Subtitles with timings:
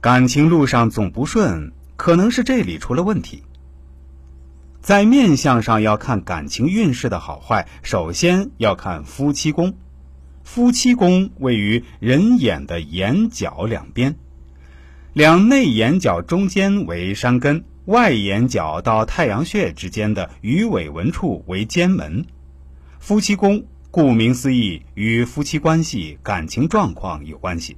[0.00, 3.42] 感情路上总不顺，可能是这里出了问题。
[4.80, 9.74] 在面相上要看感情运势的好坏，首先要看夫妻宫。
[10.44, 14.14] 夫妻宫位于人眼的眼角两边，
[15.14, 22.24] 两内眼角中间为山根，外眼角到太阳穴之间的鱼尾纹处为肩门。
[23.00, 27.76] 夫妻宫顾名思义，与夫妻关系、感情状况有关系。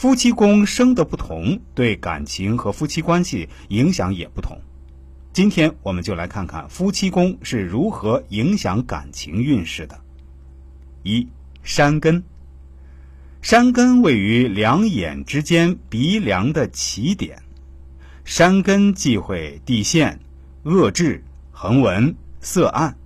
[0.00, 4.58] 夫妻宫生的不同，对感情和夫妻关系影响也不同。
[5.34, 10.00] 今天我们就来看看夫妻宫是如何影响感情运势的。
[11.02, 11.28] 一
[11.62, 12.24] 山根，
[13.42, 17.42] 山根位于两眼之间鼻梁的起点，
[18.24, 20.18] 山根忌讳地陷、
[20.62, 22.96] 恶痣、横纹、色暗。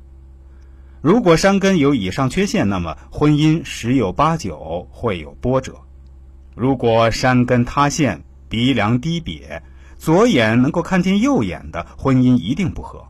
[1.02, 5.80] 如果山根有以上缺陷，那么婚姻十有八九会有波折。
[6.54, 9.60] 如果山根塌陷、鼻梁低瘪，
[9.98, 13.06] 左眼能够看见右眼的婚姻一定不和。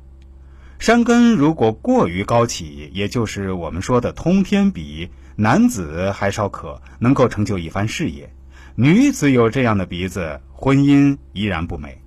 [0.78, 8.26] 山根如果过于高起，也就是我们说的通天鼻，男子还稍可，能够成就一番事业；
[8.74, 11.98] 女子有这样的鼻子，婚姻依然不美。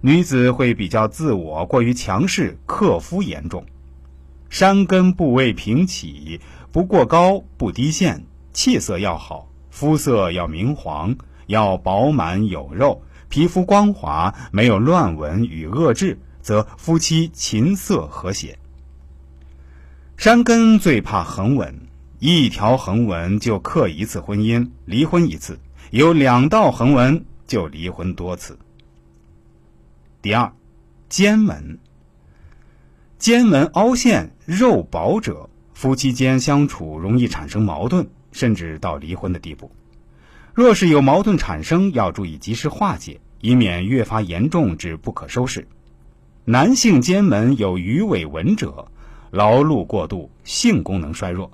[0.00, 3.64] 女子会比较自我，过于强势，克夫严重。
[4.50, 6.40] 山根部位平起，
[6.72, 13.02] 不过高，不低陷，气色要好，肤色要明黄，要饱满有肉。
[13.30, 18.58] 皮肤光滑，没有乱纹与恶痣，则夫妻琴瑟和谐。
[20.18, 21.74] 山根最怕横纹，
[22.18, 25.54] 一条横纹就克一次婚姻，离婚一次；
[25.90, 28.58] 有两道横纹就离婚多次。
[30.20, 30.52] 第二，
[31.08, 31.78] 肩纹，
[33.18, 39.70] 肩纹凹陷、肉薄者，夫妻间相处容易产生矛盾，甚至到离婚的地步。
[40.54, 45.66] 若是有矛盾产生，要注意及时化解，以免越发严重至不可收拾。
[46.44, 48.88] 男性肩门有鱼尾纹者，
[49.30, 51.50] 劳碌过度，性功能衰弱；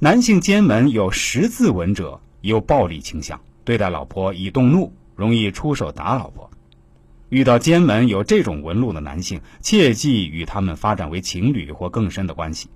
[0.00, 6.50] 男性肩门有十字纹者，有暴力倾向，对待老婆易动怒，容易出手打老婆。
[7.30, 12.68] 遇到肩门有这种纹路的男性，切忌与他们发展为情侣或更深的关系。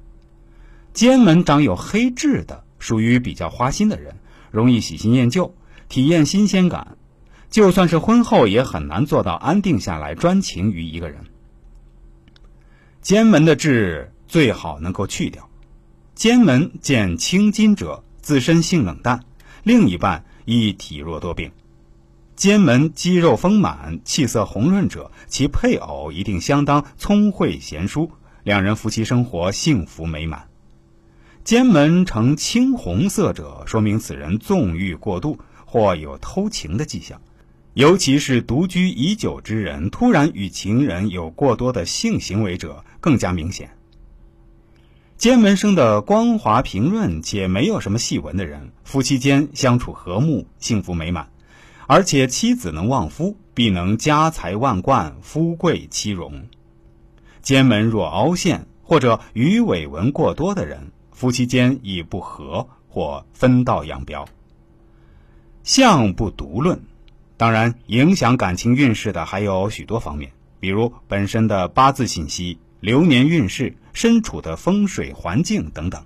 [0.92, 4.16] 肩门长有黑痣的，属于比较花心的人。
[4.50, 5.54] 容易喜新厌旧，
[5.88, 6.98] 体验新鲜感，
[7.48, 11.24] 就算是婚后也很难做到安定下来，专情于一个人。
[13.00, 15.48] 肩门的痣最好能够去掉。
[16.14, 19.24] 肩门见青筋者，自身性冷淡，
[19.62, 21.52] 另一半亦体弱多病。
[22.36, 28.12] 肩门肌肉丰满、气色红润者，其配偶一定相当聪慧贤淑，
[28.42, 30.48] 两人夫妻生活幸福美满。
[31.44, 37.20] 肩门呈青红色者，说明此人纵欲过度或有偷情的迹象，
[37.74, 43.68] 尤其是独居已久之人，突然与情人有过多的性行为者更加明显。
[45.18, 51.28] 肩门生的光滑平润且没有什么细纹的人，夫妻间相处和睦、幸福美满，
[51.86, 56.46] 而且妻子能旺夫，必能家财万贯、夫贵妻荣。
[57.42, 60.90] 肩门若凹陷或者鱼尾纹过多的人。
[61.14, 64.26] 夫妻间已不和或分道扬镳。
[65.62, 66.78] 相不独论，
[67.38, 70.30] 当然影响感情运势的还有许多方面，
[70.60, 76.04] 比如本身的八字信息、流年运势、身处的风水环境等等。